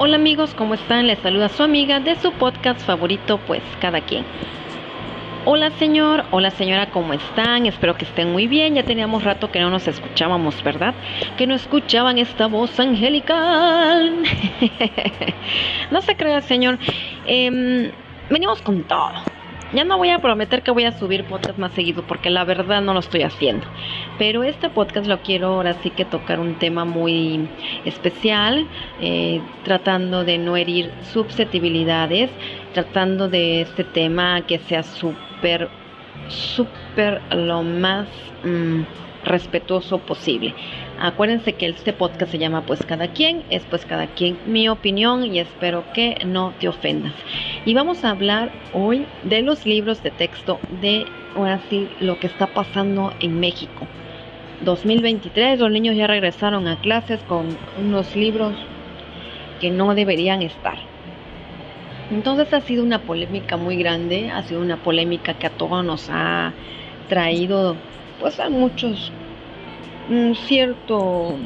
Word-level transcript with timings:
Hola 0.00 0.14
amigos, 0.14 0.54
¿cómo 0.54 0.74
están? 0.74 1.08
Les 1.08 1.18
saluda 1.18 1.48
su 1.48 1.64
amiga 1.64 1.98
de 1.98 2.14
su 2.14 2.30
podcast 2.30 2.80
favorito, 2.86 3.40
pues 3.48 3.64
cada 3.80 4.00
quien. 4.00 4.24
Hola 5.44 5.72
señor, 5.72 6.24
hola 6.30 6.50
señora, 6.52 6.88
¿cómo 6.92 7.14
están? 7.14 7.66
Espero 7.66 7.96
que 7.96 8.04
estén 8.04 8.30
muy 8.30 8.46
bien. 8.46 8.76
Ya 8.76 8.84
teníamos 8.84 9.24
rato 9.24 9.50
que 9.50 9.58
no 9.58 9.70
nos 9.70 9.88
escuchábamos, 9.88 10.62
¿verdad? 10.62 10.94
Que 11.36 11.48
no 11.48 11.56
escuchaban 11.56 12.16
esta 12.18 12.46
voz 12.46 12.78
angelical. 12.78 14.22
no 15.90 16.00
se 16.00 16.14
crea, 16.14 16.42
señor. 16.42 16.78
Em, 17.26 17.90
venimos 18.30 18.62
con 18.62 18.84
todo. 18.84 19.10
Ya 19.74 19.84
no 19.84 19.98
voy 19.98 20.08
a 20.10 20.18
prometer 20.20 20.62
que 20.62 20.70
voy 20.70 20.84
a 20.84 20.92
subir 20.92 21.24
podcast 21.24 21.58
más 21.58 21.72
seguido 21.72 22.02
porque 22.06 22.30
la 22.30 22.44
verdad 22.44 22.80
no 22.80 22.94
lo 22.94 23.00
estoy 23.00 23.22
haciendo. 23.22 23.66
Pero 24.18 24.42
este 24.42 24.70
podcast 24.70 25.06
lo 25.06 25.20
quiero 25.20 25.48
ahora 25.48 25.74
sí 25.74 25.90
que 25.90 26.06
tocar 26.06 26.40
un 26.40 26.54
tema 26.58 26.86
muy 26.86 27.46
especial, 27.84 28.66
eh, 29.00 29.42
tratando 29.64 30.24
de 30.24 30.38
no 30.38 30.56
herir 30.56 30.90
susceptibilidades, 31.12 32.30
tratando 32.72 33.28
de 33.28 33.60
este 33.60 33.84
tema 33.84 34.40
que 34.46 34.58
sea 34.58 34.82
súper, 34.82 35.68
súper 36.28 37.20
lo 37.34 37.62
más... 37.62 38.08
Mm, 38.44 38.82
respetuoso 39.28 39.98
posible. 39.98 40.54
Acuérdense 41.00 41.52
que 41.52 41.68
este 41.68 41.92
podcast 41.92 42.32
se 42.32 42.38
llama 42.38 42.62
Pues 42.62 42.84
cada 42.84 43.08
quien, 43.08 43.44
es 43.50 43.64
pues 43.64 43.84
cada 43.84 44.08
quien 44.08 44.38
mi 44.46 44.68
opinión 44.68 45.24
y 45.24 45.38
espero 45.38 45.84
que 45.94 46.16
no 46.26 46.52
te 46.58 46.68
ofendas. 46.68 47.12
Y 47.64 47.74
vamos 47.74 48.04
a 48.04 48.10
hablar 48.10 48.50
hoy 48.72 49.06
de 49.22 49.42
los 49.42 49.66
libros 49.66 50.02
de 50.02 50.10
texto 50.10 50.58
de, 50.80 51.04
ahora 51.36 51.60
sí, 51.70 51.88
lo 52.00 52.18
que 52.18 52.26
está 52.26 52.48
pasando 52.48 53.12
en 53.20 53.38
México. 53.38 53.86
2023, 54.64 55.60
los 55.60 55.70
niños 55.70 55.94
ya 55.94 56.08
regresaron 56.08 56.66
a 56.66 56.80
clases 56.80 57.20
con 57.28 57.56
unos 57.78 58.16
libros 58.16 58.54
que 59.60 59.70
no 59.70 59.94
deberían 59.94 60.42
estar. 60.42 60.78
Entonces 62.10 62.52
ha 62.54 62.60
sido 62.60 62.82
una 62.82 63.02
polémica 63.02 63.56
muy 63.56 63.76
grande, 63.76 64.30
ha 64.30 64.42
sido 64.42 64.60
una 64.60 64.78
polémica 64.78 65.34
que 65.34 65.46
a 65.46 65.50
todos 65.50 65.84
nos 65.84 66.08
ha 66.10 66.54
traído 67.08 67.76
pues 68.20 68.40
a 68.40 68.48
muchos 68.48 69.12
un 70.10 70.34
cierto, 70.34 71.36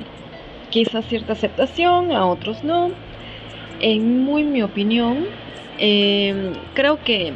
quizás 0.70 1.05
cierta 1.06 1.33
aceptación, 1.33 2.12
a 2.12 2.27
otros 2.27 2.62
no. 2.64 2.91
En 3.81 4.23
muy 4.25 4.45
mi 4.45 4.62
opinión, 4.62 5.27
em, 5.79 6.53
creo 6.75 7.03
que 7.03 7.33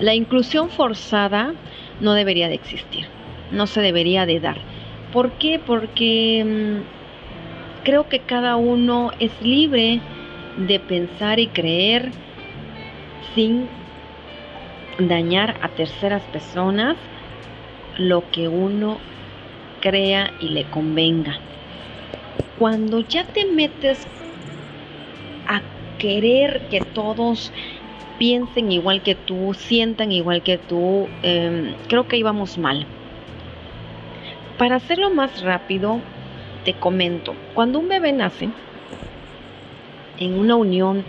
la 0.00 0.14
inclusión 0.14 0.68
forzada 0.68 1.54
no 2.00 2.12
debería 2.12 2.48
de 2.48 2.54
existir, 2.54 3.06
no 3.50 3.66
se 3.66 3.80
debería 3.80 4.26
de 4.26 4.40
dar. 4.40 4.58
¿Por 5.12 5.32
qué? 5.32 5.58
Porque 5.64 6.40
em, 6.40 6.82
creo 7.84 8.08
que 8.08 8.20
cada 8.20 8.56
uno 8.56 9.12
es 9.18 9.32
libre 9.40 10.00
de 10.58 10.78
pensar 10.80 11.38
y 11.38 11.46
creer 11.46 12.10
sin 13.34 13.66
dañar 14.98 15.56
a 15.62 15.68
terceras 15.68 16.22
personas 16.24 16.96
lo 17.98 18.30
que 18.30 18.48
uno 18.48 18.96
crea 19.80 20.30
y 20.40 20.48
le 20.48 20.64
convenga. 20.64 21.36
Cuando 22.58 23.00
ya 23.00 23.24
te 23.24 23.44
metes 23.44 24.06
a 25.46 25.60
querer 25.98 26.62
que 26.70 26.80
todos 26.80 27.52
piensen 28.18 28.72
igual 28.72 29.02
que 29.02 29.14
tú, 29.14 29.54
sientan 29.54 30.12
igual 30.12 30.42
que 30.42 30.58
tú, 30.58 31.08
em, 31.22 31.74
creo 31.88 32.06
que 32.08 32.16
íbamos 32.16 32.56
mal. 32.56 32.86
Para 34.56 34.76
hacerlo 34.76 35.10
más 35.10 35.42
rápido, 35.42 36.00
te 36.64 36.74
comento, 36.74 37.34
cuando 37.54 37.78
un 37.78 37.88
bebé 37.88 38.12
nace, 38.12 38.48
en 40.18 40.38
una 40.38 40.56
unión 40.56 41.04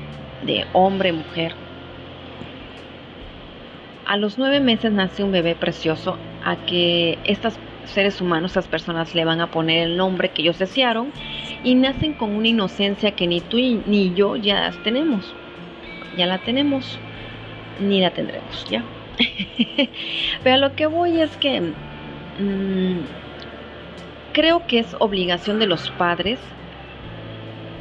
de 0.46 0.66
hombre-mujer, 0.74 1.54
a 4.06 4.18
los 4.18 4.38
nueve 4.38 4.60
meses 4.60 4.92
nace 4.92 5.24
un 5.24 5.32
bebé 5.32 5.56
precioso 5.56 6.18
a 6.44 6.56
que 6.66 7.18
estas 7.24 7.60
seres 7.86 8.22
humanos, 8.22 8.52
esas 8.52 8.68
personas 8.68 9.16
le 9.16 9.26
van 9.26 9.42
a 9.42 9.52
poner 9.52 9.88
el 9.88 9.98
nombre 9.98 10.30
que 10.30 10.42
ellos 10.44 10.60
desearon 10.60 11.12
y 11.64 11.76
nacen 11.76 12.14
con 12.14 12.32
una 12.32 12.48
inocencia 12.48 13.12
que 13.12 13.28
ni 13.28 13.42
tú 13.42 13.58
ni 13.58 14.14
yo 14.14 14.36
ya 14.36 14.72
tenemos. 14.84 15.34
Ya 16.18 16.26
la 16.26 16.40
tenemos, 16.40 17.00
ni 17.80 18.02
la 18.02 18.12
tendremos, 18.12 18.66
¿ya? 18.70 18.84
Pero 20.44 20.56
a 20.56 20.60
lo 20.60 20.76
que 20.76 20.86
voy 20.86 21.22
es 21.22 21.36
que 21.38 21.62
mm, 21.62 23.00
creo 24.34 24.66
que 24.68 24.80
es 24.80 24.96
obligación 25.00 25.60
de 25.60 25.68
los 25.68 25.90
padres 25.92 26.40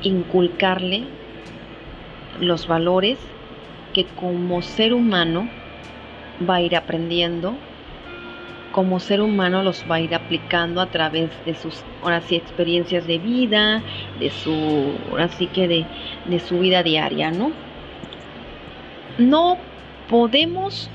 inculcarle 0.02 1.04
los 2.40 2.66
valores 2.66 3.18
que 3.92 4.04
como 4.04 4.62
ser 4.62 4.94
humano 4.94 5.48
va 6.48 6.56
a 6.56 6.60
ir 6.60 6.76
aprendiendo 6.76 7.56
como 8.72 9.00
ser 9.00 9.20
humano 9.20 9.62
los 9.62 9.84
va 9.90 9.96
a 9.96 10.00
ir 10.00 10.14
aplicando 10.14 10.80
a 10.80 10.86
través 10.86 11.30
de 11.44 11.54
sus, 11.54 11.82
ahora 12.02 12.20
sí, 12.20 12.36
experiencias 12.36 13.06
de 13.06 13.18
vida, 13.18 13.82
de 14.18 14.30
su, 14.30 14.92
ahora 15.10 15.28
sí 15.28 15.46
que 15.46 15.68
de, 15.68 15.86
de 16.26 16.40
su 16.40 16.58
vida 16.58 16.82
diaria, 16.82 17.30
¿no? 17.30 17.52
No 19.18 19.56
podemos 20.08 20.90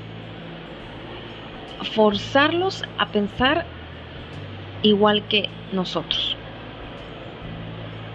forzarlos 1.92 2.82
a 2.98 3.06
pensar 3.08 3.66
igual 4.82 5.26
que 5.28 5.48
nosotros. 5.72 6.36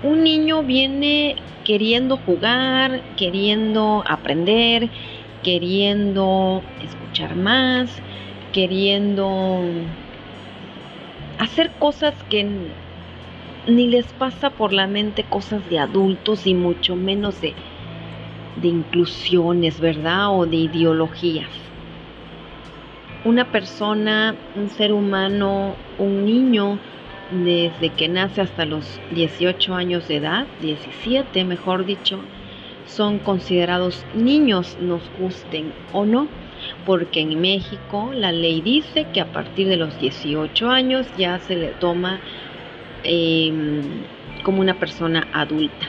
Un 0.01 0.23
niño 0.23 0.63
viene 0.63 1.35
queriendo 1.65 2.17
jugar, 2.17 3.01
queriendo 3.17 4.03
aprender, 4.07 4.89
queriendo 5.43 6.63
escuchar 6.81 7.35
más, 7.35 8.01
queriendo 8.51 9.61
hacer 11.37 11.71
cosas 11.79 12.13
que 12.29 12.45
ni 13.67 13.87
les 13.87 14.05
pasa 14.13 14.49
por 14.49 14.73
la 14.73 14.87
mente 14.87 15.23
cosas 15.23 15.67
de 15.69 15.79
adultos 15.79 16.47
y 16.47 16.53
mucho 16.53 16.95
menos 16.95 17.41
de, 17.41 17.53
de 18.61 18.67
inclusiones, 18.67 19.79
¿verdad? 19.79 20.37
O 20.37 20.45
de 20.45 20.57
ideologías. 20.57 21.49
Una 23.25 23.51
persona, 23.51 24.35
un 24.55 24.69
ser 24.69 24.93
humano, 24.93 25.75
un 25.97 26.25
niño, 26.25 26.79
desde 27.31 27.89
que 27.89 28.07
nace 28.07 28.41
hasta 28.41 28.65
los 28.65 28.99
18 29.11 29.75
años 29.75 30.07
de 30.07 30.17
edad, 30.17 30.47
17 30.61 31.43
mejor 31.43 31.85
dicho, 31.85 32.19
son 32.87 33.19
considerados 33.19 34.03
niños, 34.15 34.77
nos 34.81 35.03
gusten 35.19 35.71
o 35.93 36.05
no 36.05 36.27
porque 36.89 37.19
en 37.19 37.39
México 37.39 38.09
la 38.15 38.31
ley 38.31 38.61
dice 38.61 39.05
que 39.13 39.21
a 39.21 39.31
partir 39.31 39.67
de 39.67 39.77
los 39.77 39.99
18 39.99 40.71
años 40.71 41.05
ya 41.15 41.37
se 41.37 41.55
le 41.55 41.67
toma 41.67 42.19
em, 43.03 43.83
como 44.41 44.59
una 44.59 44.73
persona 44.73 45.27
adulta. 45.31 45.87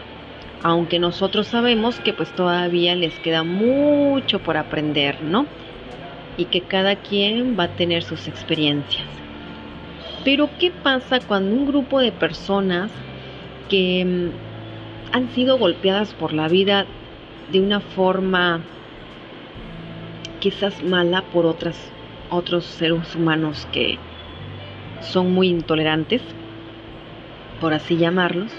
Aunque 0.62 0.98
nosotros 0.98 1.46
sabemos 1.46 1.98
que 2.00 2.12
pues 2.12 2.30
todavía 2.32 2.94
les 2.96 3.18
queda 3.20 3.44
mucho 3.44 4.40
por 4.40 4.58
aprender, 4.58 5.22
¿no? 5.22 5.46
Y 6.36 6.44
que 6.44 6.60
cada 6.60 6.96
quien 6.96 7.58
va 7.58 7.64
a 7.64 7.76
tener 7.76 8.02
sus 8.02 8.28
experiencias. 8.28 9.06
Pero 10.22 10.50
¿qué 10.58 10.70
pasa 10.70 11.18
cuando 11.20 11.56
un 11.56 11.66
grupo 11.66 12.00
de 12.00 12.12
personas 12.12 12.90
que 13.70 14.02
em, 14.02 14.32
han 15.12 15.30
sido 15.30 15.56
golpeadas 15.56 16.12
por 16.12 16.34
la 16.34 16.48
vida 16.48 16.84
de 17.50 17.58
una 17.58 17.80
forma 17.80 18.60
quizás 20.40 20.82
mala 20.82 21.22
por 21.32 21.46
otras, 21.46 21.76
otros 22.30 22.64
seres 22.64 23.14
humanos 23.14 23.68
que 23.72 23.98
son 25.00 25.32
muy 25.32 25.48
intolerantes, 25.48 26.22
por 27.60 27.74
así 27.74 27.96
llamarlos, 27.96 28.52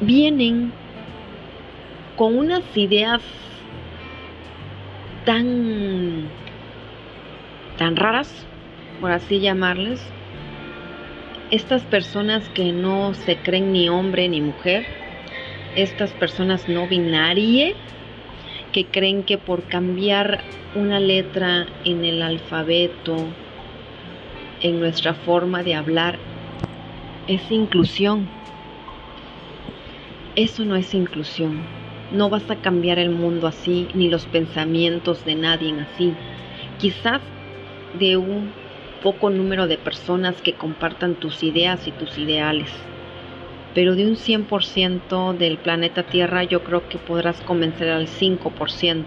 vienen 0.00 0.72
con 2.16 2.36
unas 2.36 2.64
ideas 2.76 3.22
tan 5.24 6.28
tan 7.78 7.96
raras, 7.96 8.46
por 9.00 9.12
así 9.12 9.40
llamarles, 9.40 10.00
estas 11.50 11.82
personas 11.82 12.48
que 12.50 12.72
no 12.72 13.14
se 13.14 13.36
creen 13.36 13.72
ni 13.72 13.88
hombre 13.88 14.28
ni 14.28 14.40
mujer, 14.40 14.84
estas 15.76 16.10
personas 16.12 16.68
no 16.68 16.86
binarias, 16.86 17.74
que 18.72 18.86
creen 18.86 19.22
que 19.22 19.38
por 19.38 19.64
cambiar 19.64 20.40
una 20.74 20.98
letra 20.98 21.66
en 21.84 22.04
el 22.04 22.22
alfabeto, 22.22 23.16
en 24.62 24.80
nuestra 24.80 25.14
forma 25.14 25.62
de 25.62 25.74
hablar, 25.74 26.18
es 27.26 27.50
inclusión. 27.50 28.28
Eso 30.34 30.64
no 30.64 30.76
es 30.76 30.94
inclusión. 30.94 31.62
No 32.10 32.30
vas 32.30 32.50
a 32.50 32.56
cambiar 32.56 32.98
el 32.98 33.10
mundo 33.10 33.46
así, 33.46 33.88
ni 33.94 34.08
los 34.08 34.26
pensamientos 34.26 35.24
de 35.24 35.34
nadie 35.34 35.74
así. 35.80 36.14
Quizás 36.78 37.20
de 37.98 38.16
un 38.16 38.52
poco 39.02 39.30
número 39.30 39.66
de 39.66 39.76
personas 39.76 40.40
que 40.40 40.54
compartan 40.54 41.14
tus 41.14 41.42
ideas 41.42 41.86
y 41.86 41.92
tus 41.92 42.16
ideales. 42.18 42.70
Pero 43.74 43.94
de 43.94 44.06
un 44.06 44.16
100% 44.16 45.36
del 45.36 45.58
planeta 45.58 46.02
Tierra 46.02 46.44
yo 46.44 46.62
creo 46.62 46.88
que 46.88 46.98
podrás 46.98 47.40
convencer 47.40 47.88
al 47.88 48.06
5%. 48.06 49.04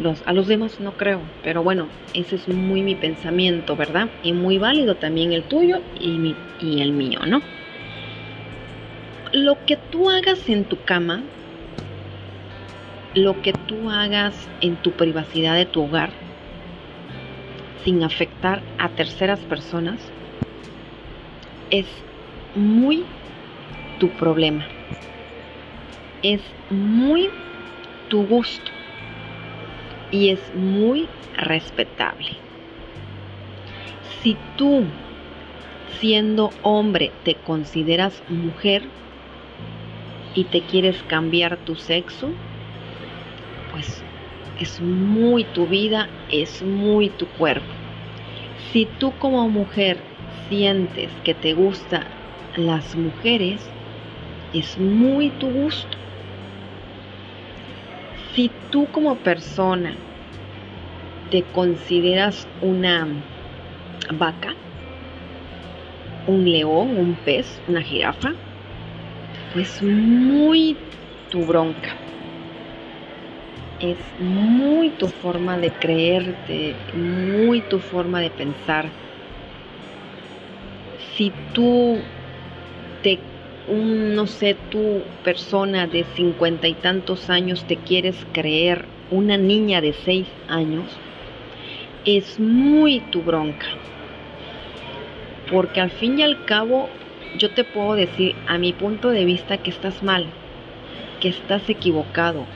Los, 0.00 0.22
a 0.26 0.32
los 0.32 0.48
demás 0.48 0.80
no 0.80 0.92
creo, 0.92 1.20
pero 1.44 1.62
bueno, 1.62 1.86
ese 2.14 2.34
es 2.34 2.48
muy 2.48 2.82
mi 2.82 2.96
pensamiento, 2.96 3.76
¿verdad? 3.76 4.08
Y 4.24 4.32
muy 4.32 4.58
válido 4.58 4.96
también 4.96 5.32
el 5.32 5.44
tuyo 5.44 5.80
y, 6.00 6.34
y 6.60 6.80
el 6.80 6.92
mío, 6.92 7.20
¿no? 7.26 7.40
Lo 9.32 9.56
que 9.66 9.76
tú 9.76 10.10
hagas 10.10 10.48
en 10.48 10.64
tu 10.64 10.82
cama, 10.84 11.22
lo 13.14 13.40
que 13.42 13.52
tú 13.52 13.88
hagas 13.88 14.48
en 14.60 14.74
tu 14.76 14.90
privacidad 14.92 15.54
de 15.54 15.66
tu 15.66 15.82
hogar, 15.82 16.10
sin 17.84 18.02
afectar 18.02 18.62
a 18.78 18.88
terceras 18.88 19.38
personas, 19.40 20.00
es 21.70 21.86
muy 22.56 23.04
tu 24.04 24.10
problema. 24.10 24.66
Es 26.20 26.42
muy 26.68 27.30
tu 28.10 28.26
gusto 28.26 28.70
y 30.10 30.28
es 30.28 30.40
muy 30.54 31.08
respetable. 31.38 32.28
Si 34.20 34.36
tú, 34.58 34.84
siendo 35.98 36.50
hombre, 36.60 37.12
te 37.24 37.34
consideras 37.36 38.22
mujer 38.28 38.82
y 40.34 40.44
te 40.44 40.60
quieres 40.60 41.02
cambiar 41.04 41.56
tu 41.56 41.74
sexo, 41.74 42.30
pues 43.70 44.02
es 44.60 44.82
muy 44.82 45.44
tu 45.44 45.66
vida, 45.66 46.10
es 46.30 46.60
muy 46.60 47.08
tu 47.08 47.26
cuerpo. 47.38 47.72
Si 48.70 48.86
tú 48.98 49.14
como 49.18 49.48
mujer 49.48 49.96
sientes 50.50 51.10
que 51.24 51.32
te 51.32 51.54
gustan 51.54 52.04
las 52.56 52.94
mujeres, 52.94 53.68
es 54.54 54.78
muy 54.78 55.30
tu 55.30 55.48
gusto. 55.50 55.98
Si 58.34 58.50
tú 58.70 58.86
como 58.92 59.16
persona 59.16 59.96
te 61.30 61.42
consideras 61.42 62.46
una 62.60 63.08
vaca, 64.16 64.54
un 66.26 66.44
león, 66.44 66.96
un 66.96 67.14
pez, 67.16 67.60
una 67.66 67.82
jirafa, 67.82 68.32
pues 69.52 69.82
muy 69.82 70.76
tu 71.30 71.44
bronca. 71.44 71.96
Es 73.80 73.98
muy 74.20 74.90
tu 74.90 75.08
forma 75.08 75.58
de 75.58 75.70
creerte, 75.70 76.76
muy 76.94 77.60
tu 77.62 77.80
forma 77.80 78.20
de 78.20 78.30
pensar. 78.30 78.90
Si 81.16 81.32
tú 81.52 81.98
te 83.02 83.18
un, 83.68 84.14
no 84.14 84.26
sé, 84.26 84.56
tú 84.70 85.02
persona 85.22 85.86
de 85.86 86.04
cincuenta 86.14 86.68
y 86.68 86.74
tantos 86.74 87.30
años 87.30 87.64
te 87.64 87.76
quieres 87.76 88.16
creer 88.32 88.84
una 89.10 89.36
niña 89.36 89.80
de 89.80 89.92
seis 89.92 90.26
años, 90.48 90.84
es 92.04 92.38
muy 92.38 93.00
tu 93.00 93.22
bronca. 93.22 93.66
Porque 95.50 95.80
al 95.80 95.90
fin 95.90 96.18
y 96.18 96.22
al 96.22 96.44
cabo, 96.44 96.88
yo 97.38 97.50
te 97.50 97.64
puedo 97.64 97.94
decir 97.94 98.34
a 98.46 98.58
mi 98.58 98.72
punto 98.72 99.10
de 99.10 99.24
vista 99.24 99.58
que 99.58 99.70
estás 99.70 100.02
mal, 100.02 100.26
que 101.20 101.28
estás 101.28 101.68
equivocado. 101.68 102.46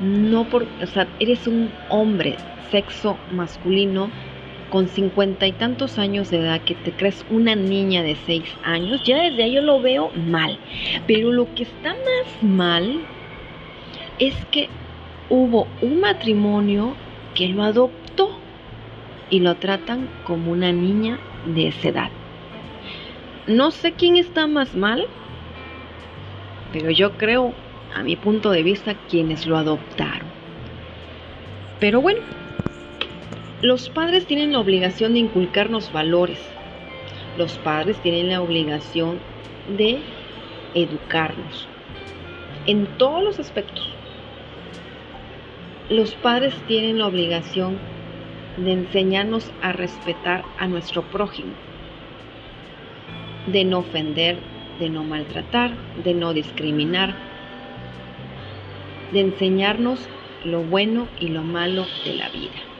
No 0.00 0.44
por, 0.44 0.66
o 0.82 0.86
sea, 0.86 1.08
eres 1.20 1.46
un 1.46 1.70
hombre, 1.88 2.36
sexo 2.70 3.18
masculino, 3.32 4.10
con 4.70 4.88
cincuenta 4.88 5.46
y 5.46 5.52
tantos 5.52 5.98
años 5.98 6.30
de 6.30 6.38
edad 6.38 6.60
que 6.60 6.74
te 6.74 6.92
crees 6.92 7.24
una 7.30 7.54
niña 7.54 8.02
de 8.02 8.16
seis 8.26 8.44
años, 8.62 9.02
ya 9.04 9.22
desde 9.22 9.44
ahí 9.44 9.54
yo 9.54 9.62
lo 9.62 9.80
veo 9.80 10.10
mal. 10.14 10.58
Pero 11.06 11.32
lo 11.32 11.52
que 11.54 11.64
está 11.64 11.90
más 11.90 12.42
mal 12.42 13.00
es 14.18 14.34
que 14.46 14.68
hubo 15.30 15.66
un 15.82 16.00
matrimonio 16.00 16.94
que 17.34 17.48
lo 17.48 17.62
adoptó 17.62 18.30
y 19.30 19.40
lo 19.40 19.56
tratan 19.56 20.08
como 20.24 20.52
una 20.52 20.72
niña 20.72 21.18
de 21.44 21.68
esa 21.68 21.88
edad. 21.88 22.10
No 23.46 23.70
sé 23.70 23.92
quién 23.92 24.16
está 24.16 24.46
más 24.46 24.74
mal, 24.74 25.06
pero 26.72 26.90
yo 26.90 27.12
creo, 27.12 27.54
a 27.94 28.02
mi 28.02 28.16
punto 28.16 28.50
de 28.50 28.62
vista, 28.62 28.94
quienes 29.08 29.46
lo 29.46 29.56
adoptaron. 29.56 30.26
Pero 31.78 32.00
bueno, 32.00 32.20
los 33.62 33.88
padres 33.88 34.26
tienen 34.26 34.52
la 34.52 34.60
obligación 34.60 35.14
de 35.14 35.20
inculcarnos 35.20 35.90
valores. 35.90 36.38
Los 37.38 37.56
padres 37.58 37.96
tienen 38.02 38.28
la 38.28 38.42
obligación 38.42 39.18
de 39.78 40.00
educarnos 40.74 41.66
en 42.66 42.86
todos 42.98 43.22
los 43.22 43.38
aspectos. 43.38 43.88
Los 45.88 46.14
padres 46.16 46.54
tienen 46.66 46.98
la 46.98 47.06
obligación 47.06 47.78
de 48.58 48.72
enseñarnos 48.72 49.50
a 49.62 49.72
respetar 49.72 50.44
a 50.58 50.66
nuestro 50.66 51.02
prójimo, 51.02 51.52
de 53.46 53.64
no 53.64 53.78
ofender, 53.78 54.36
de 54.80 54.90
no 54.90 55.02
maltratar, 55.02 55.70
de 56.04 56.12
no 56.12 56.34
discriminar, 56.34 57.14
de 59.12 59.20
enseñarnos 59.20 60.06
lo 60.44 60.62
bueno 60.62 61.08
y 61.20 61.28
lo 61.28 61.42
malo 61.42 61.86
de 62.04 62.14
la 62.14 62.28
vida. 62.28 62.75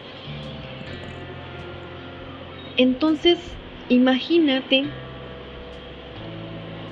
Entonces, 2.77 3.39
imagínate 3.89 4.85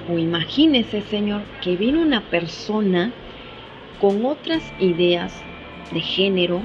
o 0.09 0.19
imagínese, 0.19 1.03
Señor, 1.03 1.43
que 1.63 1.77
viene 1.77 1.99
una 1.99 2.21
persona 2.23 3.13
con 4.01 4.25
otras 4.25 4.63
ideas 4.79 5.43
de 5.93 6.01
género, 6.01 6.63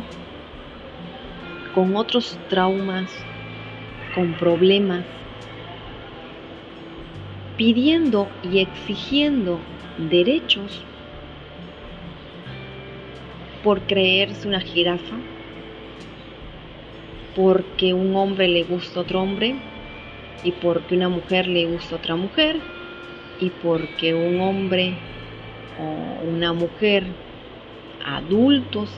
con 1.74 1.96
otros 1.96 2.38
traumas, 2.50 3.10
con 4.14 4.34
problemas, 4.34 5.06
pidiendo 7.58 8.30
y 8.44 8.60
exigiendo 8.60 9.60
derechos 10.10 10.82
por 13.64 13.82
creerse 13.82 14.48
una 14.48 14.62
jirafa, 14.62 15.18
porque 17.40 17.94
un 17.94 18.18
hombre 18.18 18.50
le 18.50 18.64
gusta 18.64 19.00
otro 19.00 19.22
hombre 19.22 19.56
y 20.44 20.52
porque 20.52 20.96
una 20.96 21.08
mujer 21.08 21.48
le 21.48 21.68
gusta 21.68 21.96
a 21.96 21.98
otra 22.00 22.18
mujer 22.18 22.58
y 23.40 23.50
porque 23.50 24.14
un 24.14 24.42
hombre 24.42 24.94
o 25.80 26.30
una 26.30 26.52
mujer 26.52 27.06
adultos 28.06 28.90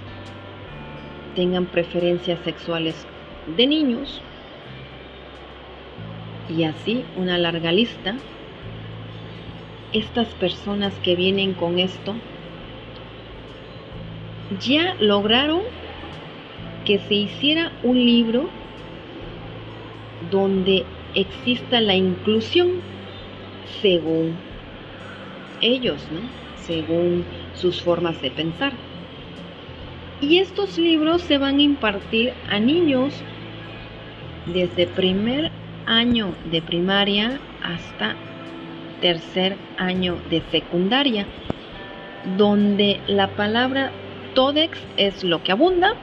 tengan 1.35 1.67
preferencias 1.67 2.39
sexuales 2.39 3.05
de 3.55 3.67
niños 3.67 4.19
y 6.49 6.63
así 6.63 7.03
una 7.17 7.37
larga 7.37 7.71
lista. 7.71 8.15
Estas 9.93 10.29
personas 10.29 10.95
que 11.03 11.15
vienen 11.15 11.53
con 11.53 11.77
esto 11.77 12.15
ya 14.65 14.95
lograron 14.99 15.61
que 16.85 16.99
se 16.99 17.13
hiciera 17.13 17.71
un 17.83 17.97
libro 17.97 18.49
donde 20.29 20.85
exista 21.15 21.81
la 21.81 21.95
inclusión 21.95 22.81
según 23.81 24.35
ellos, 25.61 26.07
¿no? 26.11 26.19
según 26.55 27.25
sus 27.55 27.81
formas 27.81 28.21
de 28.21 28.31
pensar. 28.31 28.73
Y 30.21 30.37
estos 30.37 30.77
libros 30.77 31.21
se 31.23 31.37
van 31.37 31.57
a 31.57 31.63
impartir 31.63 32.33
a 32.49 32.59
niños 32.59 33.13
desde 34.45 34.87
primer 34.87 35.51
año 35.85 36.33
de 36.51 36.61
primaria 36.61 37.39
hasta 37.63 38.15
tercer 39.01 39.57
año 39.77 40.17
de 40.29 40.41
secundaria, 40.51 41.25
donde 42.37 42.99
la 43.07 43.29
palabra 43.29 43.91
todex 44.35 44.79
es 44.97 45.23
lo 45.23 45.43
que 45.43 45.51
abunda, 45.51 45.95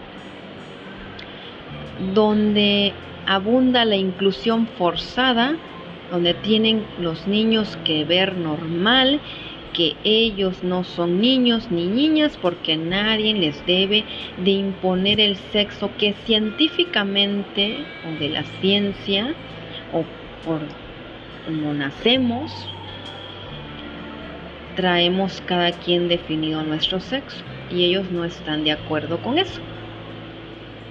donde 2.15 2.93
abunda 3.27 3.85
la 3.85 3.97
inclusión 3.97 4.67
forzada, 4.67 5.57
donde 6.11 6.35
tienen 6.35 6.87
los 6.99 7.27
niños 7.27 7.77
que 7.85 8.05
ver 8.05 8.37
normal, 8.37 9.21
que 9.75 9.95
ellos 10.03 10.65
no 10.65 10.83
son 10.83 11.21
niños 11.21 11.71
ni 11.71 11.87
niñas 11.87 12.37
porque 12.41 12.77
nadie 12.77 13.35
les 13.35 13.65
debe 13.67 14.05
de 14.43 14.51
imponer 14.51 15.21
el 15.21 15.37
sexo 15.37 15.91
que 15.99 16.15
científicamente 16.25 17.77
o 18.07 18.19
de 18.19 18.31
la 18.31 18.43
ciencia 18.61 19.35
o 19.93 20.05
por 20.45 20.61
como 21.47 21.73
nacemos 21.75 22.51
traemos 24.75 25.43
cada 25.47 25.73
quien 25.73 26.09
definido 26.09 26.63
nuestro 26.63 27.01
sexo 27.01 27.43
y 27.71 27.85
ellos 27.85 28.11
no 28.11 28.25
están 28.25 28.65
de 28.65 28.73
acuerdo 28.73 29.19
con 29.19 29.39
eso. 29.39 29.61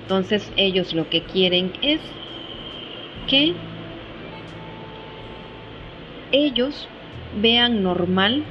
Entonces 0.08 0.50
ellos 0.56 0.94
lo 0.94 1.10
que 1.10 1.20
quieren 1.20 1.74
es 1.82 2.00
que 3.28 3.54
ellos 6.32 6.88
vean 7.42 7.84
normal 7.84 8.42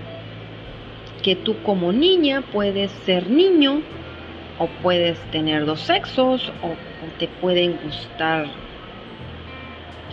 que 1.23 1.35
tú 1.35 1.57
como 1.65 1.93
niña 1.93 2.43
puedes 2.53 2.91
ser 3.07 3.31
niño 3.31 3.81
o 4.59 4.67
puedes 4.83 5.19
tener 5.31 5.65
dos 5.65 5.81
sexos 5.81 6.53
o, 6.63 6.75
te 7.19 7.27
pueden 7.41 7.79
gustar 7.83 8.45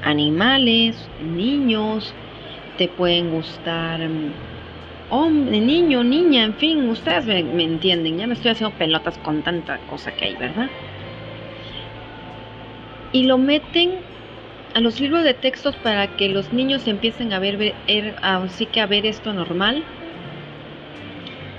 animales, 0.01 0.95
niños, 1.35 2.13
te 2.77 2.87
pueden 2.87 3.31
gustar 3.31 3.99
mm, 3.99 4.31
hombre, 5.09 5.59
niño, 5.59 6.05
niña, 6.05 6.45
en 6.45 6.53
fin, 6.53 6.87
ustedes 6.87 7.25
me, 7.25 7.43
me, 7.43 7.65
entienden, 7.65 8.17
ya 8.17 8.27
me 8.27 8.33
estoy 8.33 8.51
haciendo 8.51 8.73
pelotas 8.77 9.17
con 9.17 9.41
tanta 9.43 9.77
cosa 9.89 10.09
que 10.13 10.23
hay, 10.23 10.35
¿verdad? 10.37 10.69
Y 13.13 13.23
lo 13.23 13.37
meten 13.37 13.91
a 14.73 14.81
los 14.81 14.99
libros 14.99 15.23
de 15.23 15.33
textos 15.33 15.75
para 15.77 16.17
que 16.17 16.27
los 16.27 16.51
niños 16.51 16.87
empiecen 16.87 17.31
a 17.31 17.39
ver, 17.39 17.57
ver 17.57 18.15
así 18.21 18.65
que 18.65 18.81
a 18.81 18.87
ver 18.87 19.05
esto 19.05 19.31
normal, 19.31 19.83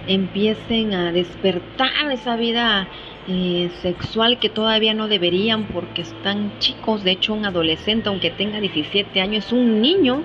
empiecen 0.07 0.93
a 0.93 1.13
despertar 1.13 2.11
esa 2.13 2.37
vida 2.37 2.89
eh, 3.29 3.71
sexual 3.81 4.39
que 4.39 4.51
todavía 4.51 4.93
no 4.93 5.09
deberían 5.09 5.65
porque 5.65 6.03
están 6.03 6.59
chicos, 6.59 7.05
de 7.05 7.13
hecho 7.13 7.33
un 7.33 7.47
adolescente 7.47 8.11
aunque 8.11 8.31
tenga 8.31 8.61
17 8.61 9.19
años 9.23 9.47
es 9.47 9.53
un 9.53 9.81
niño 9.81 10.23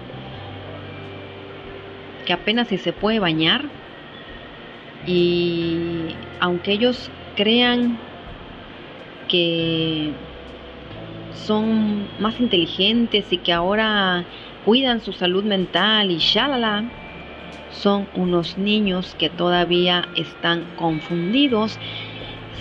que 2.29 2.33
apenas 2.33 2.67
si 2.67 2.77
se 2.77 2.93
puede 2.93 3.17
bañar. 3.17 3.63
Y 5.07 6.13
aunque 6.39 6.74
ellos 6.74 7.09
crean 7.36 7.98
que 9.27 10.12
son 11.33 12.07
más 12.19 12.39
inteligentes 12.39 13.31
y 13.31 13.38
que 13.38 13.53
ahora 13.53 14.25
cuidan 14.65 15.01
su 15.01 15.13
salud 15.13 15.43
mental 15.43 16.12
y 16.12 16.17
shalala, 16.17 16.83
son 17.71 18.07
unos 18.15 18.57
niños 18.57 19.15
que 19.17 19.29
todavía 19.29 20.07
están 20.15 20.65
confundidos. 20.75 21.79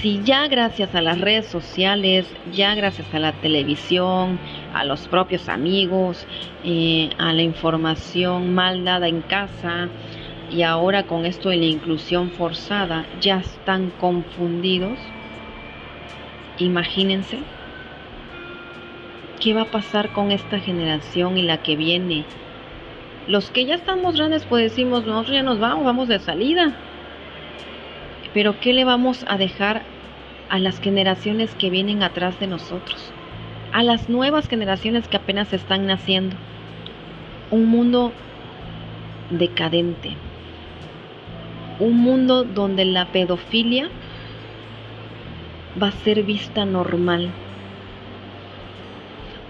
Si 0.00 0.22
ya 0.22 0.46
gracias 0.46 0.94
a 0.94 1.02
las 1.02 1.20
redes 1.20 1.46
sociales, 1.46 2.32
ya 2.54 2.74
gracias 2.74 3.12
a 3.12 3.18
la 3.18 3.32
televisión, 3.32 4.38
a 4.72 4.84
los 4.84 5.08
propios 5.08 5.48
amigos, 5.48 6.24
eh, 6.62 7.10
a 7.18 7.32
la 7.32 7.42
información 7.42 8.54
mal 8.54 8.84
dada 8.84 9.08
en 9.08 9.22
casa 9.22 9.88
y 10.52 10.62
ahora 10.62 11.02
con 11.02 11.26
esto 11.26 11.48
de 11.48 11.56
la 11.56 11.66
inclusión 11.66 12.30
forzada, 12.30 13.06
ya 13.20 13.38
están 13.40 13.90
confundidos, 13.98 14.98
imagínense 16.58 17.40
¿Qué 19.40 19.54
va 19.54 19.62
a 19.62 19.70
pasar 19.70 20.12
con 20.12 20.32
esta 20.32 20.58
generación 20.58 21.38
y 21.38 21.42
la 21.42 21.58
que 21.58 21.76
viene? 21.76 22.24
Los 23.28 23.52
que 23.52 23.66
ya 23.66 23.76
estamos 23.76 24.16
grandes 24.16 24.44
pues 24.44 24.64
decimos, 24.64 25.06
nosotros 25.06 25.32
ya 25.32 25.44
nos 25.44 25.60
vamos, 25.60 25.84
vamos 25.84 26.08
de 26.08 26.18
salida. 26.18 26.74
Pero 28.34 28.58
¿qué 28.58 28.72
le 28.72 28.84
vamos 28.84 29.24
a 29.28 29.38
dejar 29.38 29.82
a 30.48 30.58
las 30.58 30.80
generaciones 30.80 31.54
que 31.54 31.70
vienen 31.70 32.02
atrás 32.02 32.40
de 32.40 32.48
nosotros? 32.48 33.12
A 33.72 33.84
las 33.84 34.08
nuevas 34.08 34.48
generaciones 34.48 35.06
que 35.06 35.18
apenas 35.18 35.52
están 35.52 35.86
naciendo. 35.86 36.34
Un 37.52 37.66
mundo 37.66 38.12
decadente. 39.30 40.16
Un 41.78 41.96
mundo 41.96 42.42
donde 42.42 42.84
la 42.84 43.06
pedofilia 43.12 43.88
va 45.80 45.88
a 45.88 45.92
ser 45.92 46.24
vista 46.24 46.64
normal 46.64 47.30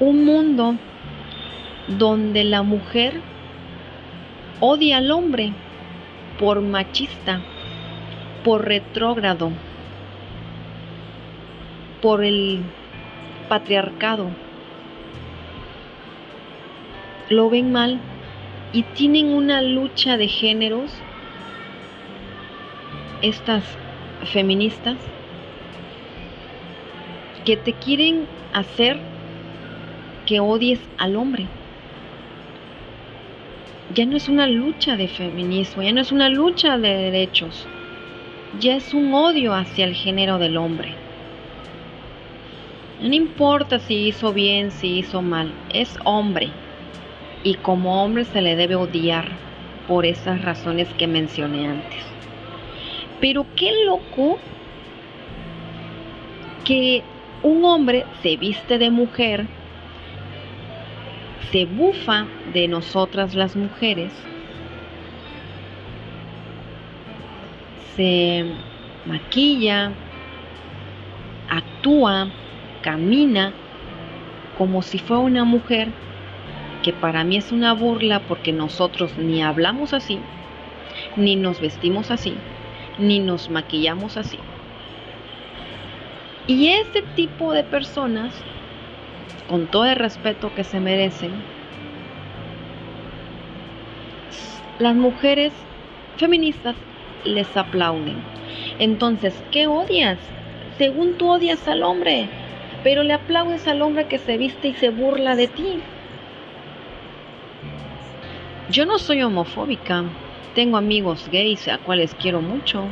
un 0.00 0.24
mundo 0.24 0.76
donde 1.88 2.44
la 2.44 2.62
mujer 2.62 3.20
odia 4.60 4.98
al 4.98 5.10
hombre 5.10 5.52
por 6.38 6.60
machista, 6.60 7.40
por 8.44 8.66
retrógrado, 8.66 9.50
por 12.00 12.22
el 12.22 12.62
patriarcado. 13.48 14.30
Lo 17.28 17.50
ven 17.50 17.72
mal 17.72 17.98
y 18.72 18.82
tienen 18.82 19.28
una 19.28 19.62
lucha 19.62 20.16
de 20.16 20.28
géneros, 20.28 20.92
estas 23.20 23.64
feministas, 24.32 24.96
que 27.44 27.56
te 27.56 27.72
quieren 27.72 28.26
hacer 28.52 28.98
que 30.28 30.40
odies 30.40 30.78
al 30.98 31.16
hombre. 31.16 31.46
Ya 33.94 34.04
no 34.04 34.14
es 34.14 34.28
una 34.28 34.46
lucha 34.46 34.94
de 34.94 35.08
feminismo, 35.08 35.82
ya 35.82 35.90
no 35.90 36.02
es 36.02 36.12
una 36.12 36.28
lucha 36.28 36.76
de 36.76 36.94
derechos, 36.94 37.66
ya 38.60 38.76
es 38.76 38.92
un 38.92 39.14
odio 39.14 39.54
hacia 39.54 39.86
el 39.86 39.94
género 39.94 40.38
del 40.38 40.58
hombre. 40.58 40.92
No 43.00 43.14
importa 43.14 43.78
si 43.78 44.08
hizo 44.08 44.34
bien, 44.34 44.70
si 44.70 44.98
hizo 44.98 45.22
mal, 45.22 45.50
es 45.72 45.98
hombre. 46.04 46.50
Y 47.42 47.54
como 47.54 48.04
hombre 48.04 48.26
se 48.26 48.42
le 48.42 48.54
debe 48.54 48.74
odiar 48.74 49.30
por 49.86 50.04
esas 50.04 50.42
razones 50.42 50.88
que 50.98 51.06
mencioné 51.06 51.68
antes. 51.68 52.04
Pero 53.18 53.46
qué 53.56 53.70
loco 53.86 54.38
que 56.66 57.02
un 57.42 57.64
hombre 57.64 58.04
se 58.20 58.36
viste 58.36 58.76
de 58.76 58.90
mujer 58.90 59.46
se 61.50 61.64
bufa 61.64 62.26
de 62.52 62.68
nosotras 62.68 63.34
las 63.34 63.56
mujeres, 63.56 64.12
se 67.96 68.44
maquilla, 69.06 69.92
actúa, 71.48 72.28
camina 72.82 73.52
como 74.56 74.82
si 74.82 74.98
fuera 74.98 75.22
una 75.22 75.44
mujer, 75.44 75.88
que 76.82 76.92
para 76.92 77.24
mí 77.24 77.36
es 77.36 77.52
una 77.52 77.72
burla 77.72 78.20
porque 78.20 78.52
nosotros 78.52 79.16
ni 79.16 79.42
hablamos 79.42 79.94
así, 79.94 80.18
ni 81.16 81.36
nos 81.36 81.60
vestimos 81.60 82.10
así, 82.10 82.34
ni 82.98 83.20
nos 83.20 83.50
maquillamos 83.50 84.16
así. 84.16 84.38
Y 86.46 86.68
ese 86.68 87.02
tipo 87.14 87.52
de 87.52 87.62
personas 87.62 88.34
con 89.48 89.66
todo 89.66 89.86
el 89.86 89.96
respeto 89.96 90.54
que 90.54 90.62
se 90.62 90.78
merecen, 90.78 91.32
las 94.78 94.94
mujeres 94.94 95.52
feministas 96.16 96.76
les 97.24 97.56
aplauden. 97.56 98.16
Entonces, 98.78 99.42
¿qué 99.50 99.66
odias? 99.66 100.18
Según 100.76 101.14
tú 101.14 101.30
odias 101.30 101.66
al 101.66 101.82
hombre, 101.82 102.28
pero 102.84 103.02
le 103.02 103.14
aplaudes 103.14 103.66
al 103.66 103.82
hombre 103.82 104.06
que 104.06 104.18
se 104.18 104.36
viste 104.36 104.68
y 104.68 104.74
se 104.74 104.90
burla 104.90 105.34
de 105.34 105.48
ti. 105.48 105.80
Yo 108.70 108.86
no 108.86 108.98
soy 108.98 109.22
homofóbica, 109.22 110.04
tengo 110.54 110.76
amigos 110.76 111.28
gays 111.32 111.66
a 111.68 111.78
cuales 111.78 112.14
quiero 112.14 112.40
mucho. 112.40 112.84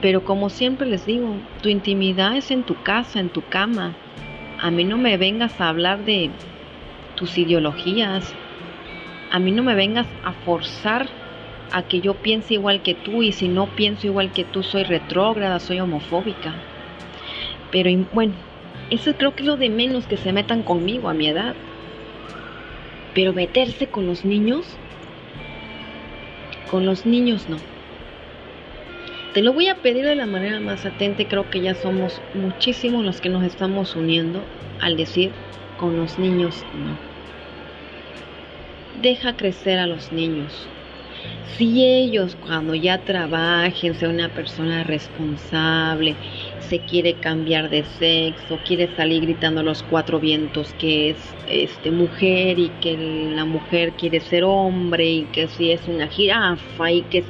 Pero 0.00 0.24
como 0.24 0.50
siempre 0.50 0.86
les 0.86 1.06
digo, 1.06 1.34
tu 1.62 1.70
intimidad 1.70 2.36
es 2.36 2.50
en 2.50 2.62
tu 2.62 2.74
casa, 2.82 3.18
en 3.18 3.30
tu 3.30 3.42
cama, 3.48 3.94
a 4.64 4.70
mí 4.70 4.84
no 4.84 4.96
me 4.96 5.18
vengas 5.18 5.60
a 5.60 5.68
hablar 5.68 6.06
de 6.06 6.30
tus 7.16 7.36
ideologías. 7.36 8.32
A 9.30 9.38
mí 9.38 9.50
no 9.50 9.62
me 9.62 9.74
vengas 9.74 10.06
a 10.24 10.32
forzar 10.32 11.06
a 11.70 11.82
que 11.82 12.00
yo 12.00 12.14
piense 12.14 12.54
igual 12.54 12.80
que 12.80 12.94
tú 12.94 13.22
y 13.22 13.32
si 13.32 13.46
no 13.46 13.66
pienso 13.66 14.06
igual 14.06 14.32
que 14.32 14.44
tú 14.44 14.62
soy 14.62 14.84
retrógrada, 14.84 15.60
soy 15.60 15.80
homofóbica. 15.80 16.54
Pero 17.70 17.90
bueno, 18.14 18.32
eso 18.88 19.12
creo 19.18 19.34
que 19.34 19.42
es 19.42 19.46
lo 19.46 19.58
de 19.58 19.68
menos 19.68 20.06
que 20.06 20.16
se 20.16 20.32
metan 20.32 20.62
conmigo 20.62 21.10
a 21.10 21.14
mi 21.14 21.28
edad. 21.28 21.54
Pero 23.12 23.34
meterse 23.34 23.88
con 23.88 24.06
los 24.06 24.24
niños, 24.24 24.78
con 26.70 26.86
los 26.86 27.04
niños 27.04 27.50
no. 27.50 27.58
Te 29.34 29.42
lo 29.42 29.52
voy 29.52 29.66
a 29.66 29.74
pedir 29.74 30.04
de 30.04 30.14
la 30.14 30.26
manera 30.26 30.60
más 30.60 30.86
atenta 30.86 31.24
creo 31.24 31.50
que 31.50 31.60
ya 31.60 31.74
somos 31.74 32.22
muchísimos 32.34 33.04
los 33.04 33.20
que 33.20 33.30
nos 33.30 33.42
estamos 33.42 33.96
uniendo 33.96 34.40
al 34.80 34.96
decir 34.96 35.32
con 35.76 35.96
los 35.96 36.20
niños 36.20 36.64
no. 36.72 36.96
Deja 39.02 39.36
crecer 39.36 39.80
a 39.80 39.88
los 39.88 40.12
niños. 40.12 40.68
Si 41.56 41.84
ellos 41.84 42.36
cuando 42.46 42.76
ya 42.76 42.98
trabajen, 42.98 43.96
sea 43.96 44.08
una 44.08 44.28
persona 44.28 44.84
responsable, 44.84 46.14
se 46.60 46.78
quiere 46.78 47.14
cambiar 47.14 47.70
de 47.70 47.82
sexo, 47.84 48.60
quiere 48.64 48.94
salir 48.94 49.22
gritando 49.22 49.62
a 49.62 49.64
los 49.64 49.82
cuatro 49.82 50.20
vientos 50.20 50.72
que 50.78 51.10
es 51.10 51.16
este 51.48 51.90
mujer 51.90 52.60
y 52.60 52.68
que 52.80 52.96
la 53.34 53.44
mujer 53.44 53.94
quiere 53.94 54.20
ser 54.20 54.44
hombre 54.44 55.10
y 55.10 55.22
que 55.24 55.48
si 55.48 55.72
es 55.72 55.88
una 55.88 56.06
jirafa 56.06 56.92
y 56.92 57.02
que 57.02 57.24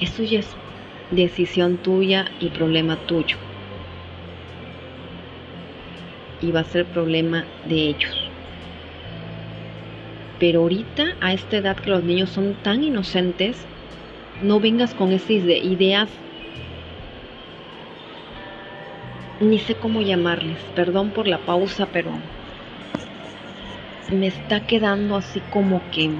eso 0.00 0.22
ya 0.22 0.38
es 0.38 0.57
decisión 1.10 1.78
tuya 1.78 2.26
y 2.40 2.50
problema 2.50 2.96
tuyo. 3.06 3.36
Y 6.40 6.52
va 6.52 6.60
a 6.60 6.64
ser 6.64 6.86
problema 6.86 7.46
de 7.64 7.74
ellos. 7.74 8.28
Pero 10.38 10.60
ahorita, 10.60 11.04
a 11.20 11.32
esta 11.32 11.56
edad 11.56 11.76
que 11.76 11.90
los 11.90 12.04
niños 12.04 12.30
son 12.30 12.54
tan 12.62 12.82
inocentes, 12.82 13.66
no 14.42 14.60
vengas 14.60 14.94
con 14.94 15.12
esas 15.12 15.30
ideas, 15.30 16.08
ni 19.40 19.58
sé 19.58 19.74
cómo 19.74 20.02
llamarles, 20.02 20.58
perdón 20.74 21.10
por 21.10 21.26
la 21.26 21.38
pausa, 21.38 21.86
pero 21.92 22.12
me 24.12 24.28
está 24.28 24.60
quedando 24.60 25.16
así 25.16 25.40
como 25.50 25.82
que 25.90 26.10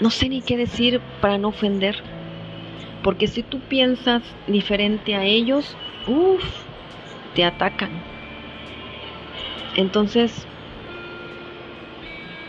no 0.00 0.10
sé 0.10 0.28
ni 0.28 0.40
qué 0.40 0.56
decir 0.56 1.00
para 1.20 1.38
no 1.38 1.48
ofender. 1.48 1.96
Porque 3.02 3.26
si 3.26 3.42
tú 3.42 3.60
piensas 3.60 4.22
diferente 4.46 5.14
a 5.14 5.24
ellos, 5.24 5.76
uff, 6.06 6.44
te 7.34 7.44
atacan. 7.44 7.90
Entonces, 9.76 10.46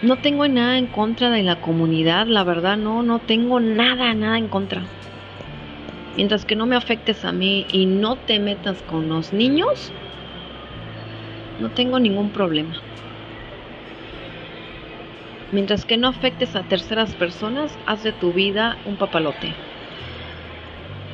no 0.02 0.18
tengo 0.18 0.48
nada 0.48 0.78
en 0.78 0.88
contra 0.88 1.30
de 1.30 1.44
la 1.44 1.62
comunidad, 1.62 2.28
la 2.28 2.44
verdad 2.44 2.78
no, 2.78 3.04
no 3.04 3.20
tengo 3.20 3.60
nada, 3.60 4.14
nada 4.14 4.38
en 4.38 4.48
contra. 4.48 4.84
Mientras 6.16 6.44
que 6.46 6.56
no 6.56 6.66
me 6.66 6.76
afectes 6.76 7.24
a 7.24 7.32
mí 7.32 7.66
y 7.72 7.86
no 7.86 8.18
te 8.18 8.40
metas 8.40 8.82
con 8.82 9.08
los 9.08 9.32
niños, 9.32 9.94
no 11.60 11.70
tengo 11.70 12.00
ningún 12.00 12.32
problema. 12.32 12.82
Mientras 15.52 15.86
que 15.86 15.98
no 15.98 16.08
afectes 16.08 16.56
a 16.56 16.64
terceras 16.64 17.14
personas, 17.16 17.78
haz 17.86 18.04
de 18.04 18.14
tu 18.14 18.34
vida 18.34 18.78
un 18.86 18.98
papalote. 18.98 19.56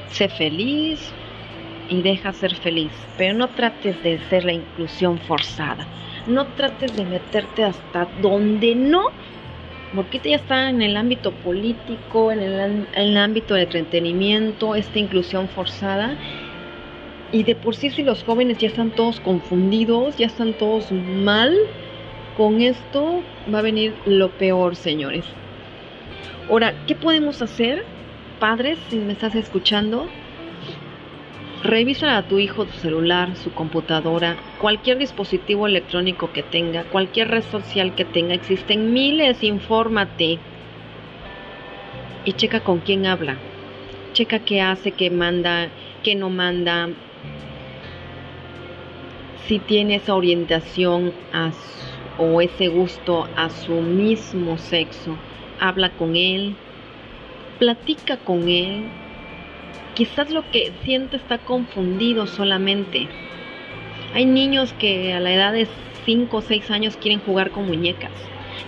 Sé 0.09 0.29
feliz 0.29 1.13
y 1.89 2.01
deja 2.01 2.33
ser 2.33 2.55
feliz, 2.55 2.91
pero 3.17 3.33
no 3.33 3.49
trates 3.49 4.01
de 4.03 4.19
ser 4.29 4.45
la 4.45 4.53
inclusión 4.53 5.17
forzada. 5.19 5.85
No 6.27 6.45
trates 6.47 6.95
de 6.95 7.05
meterte 7.05 7.63
hasta 7.63 8.07
donde 8.21 8.75
no, 8.75 9.05
porque 9.95 10.19
ya 10.23 10.35
está 10.35 10.69
en 10.69 10.81
el 10.81 10.97
ámbito 10.97 11.31
político, 11.31 12.31
en 12.31 12.41
el, 12.41 12.59
en 12.59 12.87
el 12.93 13.17
ámbito 13.17 13.53
del 13.53 13.63
entretenimiento, 13.63 14.75
esta 14.75 14.99
inclusión 14.99 15.47
forzada. 15.47 16.17
Y 17.31 17.43
de 17.43 17.55
por 17.55 17.75
sí 17.75 17.89
si 17.89 18.03
los 18.03 18.23
jóvenes 18.23 18.57
ya 18.57 18.67
están 18.67 18.91
todos 18.91 19.19
confundidos, 19.19 20.17
ya 20.17 20.27
están 20.27 20.53
todos 20.53 20.91
mal, 20.91 21.55
con 22.37 22.61
esto 22.61 23.21
va 23.53 23.59
a 23.59 23.63
venir 23.63 23.93
lo 24.05 24.29
peor, 24.29 24.75
señores. 24.75 25.25
Ahora, 26.49 26.73
¿qué 26.85 26.95
podemos 26.95 27.41
hacer? 27.41 27.83
Padres, 28.39 28.77
si 28.89 28.97
me 28.97 29.13
estás 29.13 29.33
escuchando, 29.33 30.07
revisa 31.63 32.17
a 32.17 32.23
tu 32.23 32.37
hijo 32.37 32.65
su 32.65 32.79
celular, 32.79 33.35
su 33.35 33.51
computadora, 33.51 34.37
cualquier 34.59 34.99
dispositivo 34.99 35.65
electrónico 35.65 36.31
que 36.31 36.43
tenga, 36.43 36.83
cualquier 36.83 37.29
red 37.29 37.41
social 37.43 37.95
que 37.95 38.05
tenga. 38.05 38.35
Existen 38.35 38.93
miles, 38.93 39.43
infórmate. 39.43 40.37
Y 42.25 42.33
checa 42.33 42.59
con 42.59 42.79
quién 42.79 43.07
habla. 43.07 43.37
Checa 44.13 44.39
qué 44.39 44.61
hace, 44.61 44.91
qué 44.91 45.09
manda, 45.09 45.69
qué 46.03 46.13
no 46.13 46.29
manda. 46.29 46.89
Si 49.47 49.57
tiene 49.57 49.95
esa 49.95 50.13
orientación 50.13 51.11
a 51.33 51.51
o 52.19 52.41
ese 52.41 52.67
gusto 52.67 53.27
a 53.35 53.49
su 53.49 53.81
mismo 53.81 54.57
sexo. 54.57 55.15
Habla 55.59 55.89
con 55.91 56.15
él, 56.15 56.55
platica 57.57 58.17
con 58.17 58.47
él. 58.49 58.83
Quizás 59.95 60.29
lo 60.29 60.49
que 60.51 60.71
siente 60.83 61.17
está 61.17 61.37
confundido 61.39 62.27
solamente. 62.27 63.07
Hay 64.13 64.25
niños 64.25 64.73
que 64.73 65.13
a 65.13 65.19
la 65.19 65.33
edad 65.33 65.53
de 65.53 65.67
5 66.05 66.37
o 66.37 66.41
6 66.41 66.71
años 66.71 66.97
quieren 66.97 67.19
jugar 67.19 67.51
con 67.51 67.67
muñecas. 67.67 68.11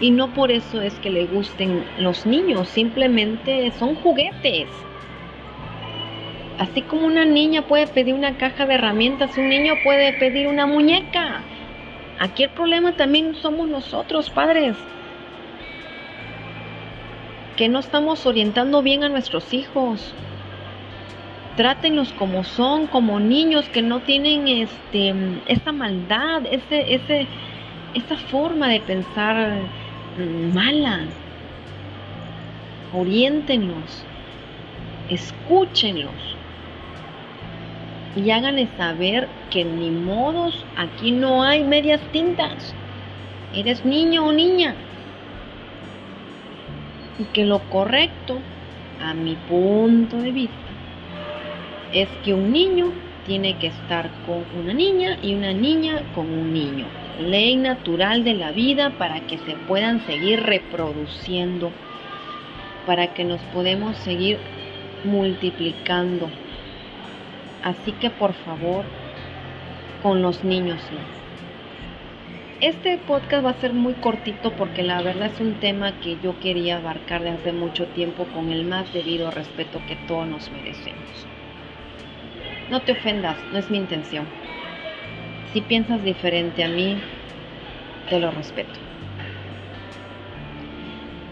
Y 0.01 0.11
no 0.11 0.33
por 0.33 0.51
eso 0.51 0.81
es 0.81 0.93
que 0.99 1.09
le 1.09 1.25
gusten 1.25 1.83
los 1.99 2.25
niños, 2.25 2.69
simplemente 2.69 3.71
son 3.71 3.95
juguetes. 3.95 4.67
Así 6.57 6.81
como 6.81 7.07
una 7.07 7.25
niña 7.25 7.67
puede 7.67 7.87
pedir 7.87 8.13
una 8.13 8.37
caja 8.37 8.65
de 8.65 8.75
herramientas, 8.75 9.37
un 9.37 9.49
niño 9.49 9.75
puede 9.83 10.13
pedir 10.13 10.47
una 10.47 10.65
muñeca. 10.65 11.41
Aquí 12.19 12.43
el 12.43 12.49
problema 12.49 12.93
también 12.93 13.35
somos 13.35 13.69
nosotros, 13.69 14.29
padres, 14.29 14.75
que 17.59 17.67
no 17.67 17.79
estamos 17.79 18.25
orientando 18.25 18.81
bien 18.81 19.03
a 19.03 19.09
nuestros 19.09 19.53
hijos. 19.53 20.13
Trátenlos 21.57 22.13
como 22.13 22.45
son, 22.45 22.87
como 22.87 23.19
niños 23.19 23.67
que 23.67 23.81
no 23.81 23.99
tienen 23.99 24.47
este 24.47 25.13
esa 25.45 25.73
maldad, 25.73 26.43
ese 26.49 26.93
ese 26.95 27.27
esa 27.93 28.15
forma 28.15 28.69
de 28.69 28.79
pensar 28.79 29.57
mala. 30.53 31.01
Oriéntenlos. 32.93 34.05
Escúchenlos 35.09 36.37
y 38.15 38.31
háganle 38.31 38.69
saber 38.77 39.27
que 39.49 39.65
ni 39.65 39.91
modos, 39.91 40.65
aquí 40.77 41.11
no 41.11 41.43
hay 41.43 41.65
medias 41.65 41.99
tintas. 42.13 42.73
Eres 43.53 43.83
niño 43.83 44.27
o 44.27 44.31
niña. 44.31 44.75
Y 47.19 47.25
que 47.25 47.45
lo 47.45 47.59
correcto, 47.69 48.39
a 49.01 49.13
mi 49.13 49.35
punto 49.35 50.17
de 50.17 50.31
vista, 50.31 50.55
es 51.93 52.09
que 52.23 52.33
un 52.33 52.51
niño 52.51 52.91
tiene 53.27 53.57
que 53.57 53.67
estar 53.67 54.09
con 54.25 54.43
una 54.57 54.73
niña 54.73 55.17
y 55.21 55.35
una 55.35 55.53
niña 55.53 56.01
con 56.15 56.31
un 56.31 56.53
niño. 56.53 56.85
Ley 57.19 57.57
natural 57.57 58.23
de 58.23 58.33
la 58.33 58.51
vida 58.51 58.91
para 58.97 59.19
que 59.27 59.37
se 59.39 59.55
puedan 59.67 60.05
seguir 60.05 60.41
reproduciendo, 60.41 61.71
para 62.85 63.13
que 63.13 63.25
nos 63.25 63.41
podemos 63.53 63.97
seguir 63.97 64.37
multiplicando 65.03 66.29
Así 67.63 67.91
que 67.91 68.09
por 68.09 68.33
favor, 68.33 68.85
con 70.01 70.21
los 70.21 70.43
niños 70.43 70.79
Este 72.61 72.97
podcast 72.97 73.45
va 73.45 73.51
a 73.51 73.61
ser 73.61 73.71
muy 73.71 73.93
cortito 73.93 74.51
porque 74.51 74.83
la 74.83 75.01
verdad 75.01 75.31
es 75.33 75.39
un 75.39 75.61
tema 75.61 75.97
que 76.01 76.17
yo 76.21 76.37
quería 76.41 76.75
abarcar 76.75 77.21
desde 77.21 77.37
hace 77.37 77.51
mucho 77.53 77.85
tiempo 77.87 78.25
con 78.33 78.51
el 78.51 78.65
más 78.65 78.91
debido 78.91 79.31
respeto 79.31 79.79
que 79.87 79.95
todos 80.09 80.27
nos 80.27 80.51
merecemos. 80.51 81.25
No 82.69 82.81
te 82.81 82.91
ofendas, 82.91 83.37
no 83.53 83.59
es 83.59 83.71
mi 83.71 83.77
intención. 83.77 84.25
Si 85.53 85.61
piensas 85.61 86.03
diferente 86.03 86.65
a 86.65 86.67
mí, 86.67 86.97
te 88.09 88.19
lo 88.19 88.29
respeto. 88.29 88.77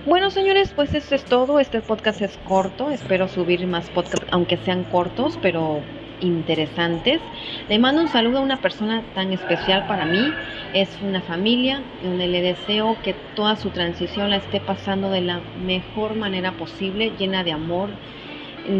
Bueno, 0.05 0.29
señores, 0.29 0.71
pues 0.73 0.93
eso 0.93 1.13
es 1.13 1.25
todo. 1.25 1.59
Este 1.59 1.81
podcast 1.81 2.21
es 2.21 2.37
corto. 2.45 2.89
Espero 2.89 3.27
subir 3.27 3.67
más 3.67 3.89
podcasts, 3.89 4.27
aunque 4.31 4.55
sean 4.55 4.85
cortos, 4.85 5.37
pero 5.41 5.81
interesantes. 6.21 7.21
Le 7.69 7.79
mando 7.79 8.01
un 8.01 8.07
saludo 8.07 8.39
a 8.39 8.41
una 8.41 8.61
persona 8.61 9.03
tan 9.13 9.33
especial 9.33 9.85
para 9.87 10.05
mí. 10.05 10.31
Es 10.73 10.89
una 11.01 11.21
familia 11.21 11.83
donde 12.03 12.27
le 12.27 12.41
deseo 12.41 12.97
que 13.03 13.13
toda 13.35 13.55
su 13.55 13.69
transición 13.69 14.29
la 14.29 14.37
esté 14.37 14.59
pasando 14.59 15.09
de 15.09 15.21
la 15.21 15.41
mejor 15.65 16.15
manera 16.15 16.51
posible, 16.53 17.11
llena 17.17 17.43
de 17.43 17.51
amor, 17.51 17.89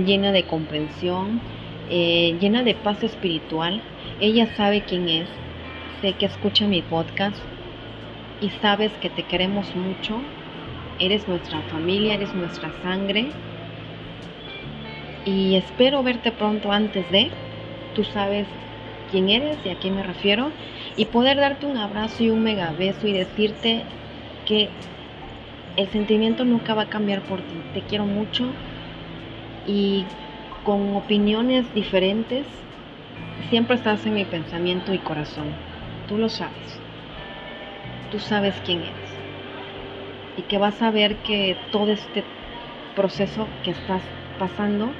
llena 0.05 0.31
de 0.31 0.43
comprensión, 0.43 1.41
eh, 1.89 2.37
llena 2.39 2.63
de 2.63 2.73
paz 2.75 3.03
espiritual. 3.03 3.81
Ella 4.19 4.47
sabe 4.55 4.81
quién 4.81 5.07
es, 5.09 5.29
sé 6.01 6.13
que 6.13 6.25
escucha 6.25 6.67
mi 6.67 6.81
podcast 6.81 7.37
y 8.41 8.49
sabes 8.61 8.91
que 8.93 9.09
te 9.09 9.23
queremos 9.23 9.75
mucho. 9.75 10.19
Eres 10.99 11.27
nuestra 11.27 11.61
familia, 11.63 12.15
eres 12.15 12.33
nuestra 12.33 12.71
sangre 12.81 13.29
y 15.27 15.57
espero 15.57 16.01
verte 16.03 16.31
pronto 16.31 16.71
antes 16.71 17.11
de, 17.11 17.29
tú 17.93 18.05
sabes 18.05 18.47
quién 19.11 19.29
eres 19.29 19.57
y 19.65 19.69
a 19.69 19.75
quién 19.75 19.95
me 19.95 20.03
refiero, 20.03 20.51
y 20.95 21.05
poder 21.05 21.35
darte 21.35 21.65
un 21.65 21.77
abrazo 21.77 22.23
y 22.23 22.29
un 22.29 22.43
mega 22.43 22.71
beso 22.71 23.07
y 23.07 23.11
decirte 23.13 23.83
que 24.45 24.69
el 25.75 25.87
sentimiento 25.89 26.45
nunca 26.45 26.73
va 26.73 26.83
a 26.83 26.89
cambiar 26.89 27.21
por 27.23 27.41
ti. 27.41 27.55
Te 27.73 27.81
quiero 27.81 28.05
mucho 28.05 28.45
y 29.67 30.05
con 30.63 30.95
opiniones 30.95 31.73
diferentes, 31.73 32.45
siempre 33.49 33.75
estás 33.75 34.05
en 34.05 34.13
mi 34.13 34.23
pensamiento 34.23 34.93
y 34.93 34.99
corazón. 34.99 35.47
Tú 36.07 36.17
lo 36.17 36.29
sabes. 36.29 36.79
Tú 38.11 38.19
sabes 38.19 38.55
quién 38.65 38.79
eres. 38.79 39.09
Y 40.37 40.43
que 40.43 40.57
vas 40.57 40.81
a 40.81 40.89
ver 40.89 41.17
que 41.17 41.57
todo 41.71 41.91
este 41.91 42.23
proceso 42.95 43.45
que 43.63 43.71
estás 43.71 44.01
pasando 44.39 44.93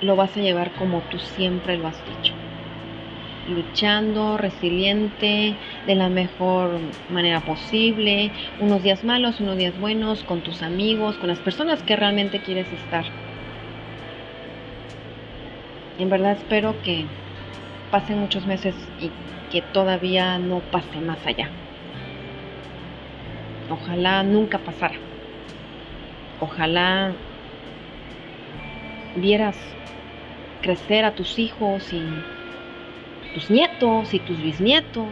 lo 0.00 0.16
vas 0.16 0.36
a 0.36 0.40
llevar 0.40 0.72
como 0.72 1.00
tú 1.10 1.18
siempre 1.18 1.76
lo 1.76 1.86
has 1.86 1.98
dicho. 2.06 2.32
Luchando, 3.48 4.36
resiliente, 4.36 5.54
de 5.86 5.94
la 5.94 6.08
mejor 6.08 6.78
manera 7.10 7.40
posible, 7.40 8.30
unos 8.60 8.82
días 8.82 9.02
malos, 9.04 9.40
unos 9.40 9.56
días 9.56 9.78
buenos, 9.80 10.22
con 10.24 10.40
tus 10.40 10.62
amigos, 10.62 11.16
con 11.16 11.28
las 11.28 11.38
personas 11.38 11.82
que 11.82 11.96
realmente 11.96 12.40
quieres 12.40 12.70
estar. 12.72 13.04
En 15.98 16.08
verdad 16.08 16.32
espero 16.32 16.80
que 16.82 17.04
pasen 17.90 18.18
muchos 18.18 18.46
meses 18.46 18.74
y 19.00 19.10
que 19.50 19.62
todavía 19.62 20.38
no 20.38 20.60
pase 20.60 21.00
más 21.00 21.26
allá. 21.26 21.50
Ojalá 23.68 24.22
nunca 24.22 24.58
pasara. 24.58 24.96
Ojalá 26.40 27.12
vieras 29.16 29.56
crecer 30.62 31.04
a 31.04 31.14
tus 31.14 31.38
hijos 31.38 31.92
y 31.92 32.02
tus 33.34 33.50
nietos 33.50 34.14
y 34.14 34.18
tus 34.18 34.40
bisnietos. 34.42 35.08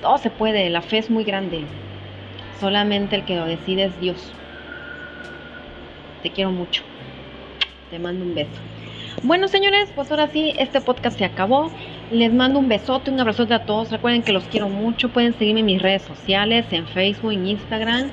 Todo 0.00 0.18
se 0.18 0.30
puede, 0.30 0.70
la 0.70 0.82
fe 0.82 0.98
es 0.98 1.10
muy 1.10 1.24
grande. 1.24 1.64
Solamente 2.60 3.16
el 3.16 3.24
que 3.24 3.36
lo 3.36 3.46
decide 3.46 3.84
es 3.84 4.00
Dios. 4.00 4.32
Te 6.22 6.30
quiero 6.30 6.50
mucho. 6.50 6.82
Te 7.90 7.98
mando 7.98 8.24
un 8.24 8.34
beso. 8.34 8.50
Bueno, 9.22 9.48
señores, 9.48 9.90
pues 9.94 10.10
ahora 10.10 10.28
sí, 10.28 10.54
este 10.58 10.80
podcast 10.80 11.18
se 11.18 11.24
acabó. 11.24 11.70
Les 12.10 12.32
mando 12.32 12.58
un 12.58 12.68
besote, 12.68 13.10
un 13.10 13.20
abrazote 13.20 13.54
a 13.54 13.64
todos. 13.64 13.90
Recuerden 13.90 14.22
que 14.22 14.32
los 14.32 14.44
quiero 14.44 14.68
mucho. 14.68 15.08
Pueden 15.08 15.36
seguirme 15.36 15.60
en 15.60 15.66
mis 15.66 15.82
redes 15.82 16.02
sociales, 16.02 16.66
en 16.70 16.86
Facebook, 16.86 17.32
en 17.32 17.46
Instagram. 17.46 18.10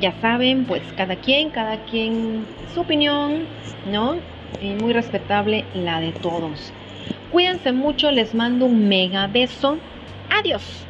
Ya 0.00 0.12
saben, 0.20 0.64
pues 0.64 0.82
cada 0.96 1.16
quien, 1.16 1.50
cada 1.50 1.84
quien 1.84 2.46
su 2.74 2.80
opinión, 2.80 3.46
¿no? 3.86 4.14
Y 4.62 4.74
muy 4.74 4.92
respetable 4.92 5.64
la 5.74 6.00
de 6.00 6.12
todos. 6.12 6.72
Cuídense 7.32 7.72
mucho, 7.72 8.10
les 8.10 8.34
mando 8.34 8.66
un 8.66 8.88
mega 8.88 9.26
beso. 9.26 9.78
Adiós. 10.30 10.89